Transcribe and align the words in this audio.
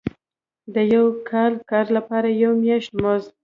د 0.73 0.75
یو 0.93 1.05
کال 1.29 1.53
کار 1.69 1.85
لپاره 1.97 2.27
یو 2.43 2.51
میاشت 2.63 2.91
مزد. 3.01 3.31